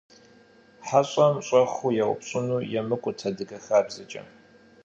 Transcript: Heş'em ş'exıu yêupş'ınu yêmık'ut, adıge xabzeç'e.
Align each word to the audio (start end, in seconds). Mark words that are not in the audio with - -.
Heş'em 0.87 1.35
ş'exıu 1.47 1.91
yêupş'ınu 1.97 2.57
yêmık'ut, 2.71 3.19
adıge 3.27 3.57
xabzeç'e. 3.65 4.21